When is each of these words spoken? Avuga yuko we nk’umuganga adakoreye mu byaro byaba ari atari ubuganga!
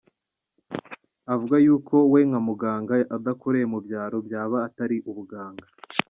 Avuga 1.33 1.55
yuko 1.65 1.95
we 2.11 2.19
nk’umuganga 2.29 2.93
adakoreye 3.15 3.65
mu 3.73 3.79
byaro 3.85 4.17
byaba 4.27 4.55
ari 4.59 4.65
atari 4.69 4.97
ubuganga! 5.09 5.65